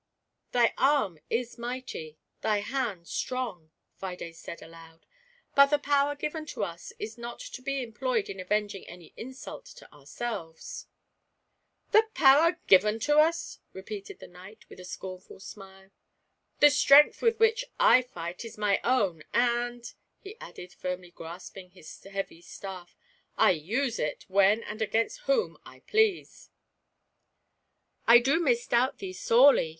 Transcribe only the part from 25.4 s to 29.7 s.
I please 1" "I do misdoubt thee sorely!"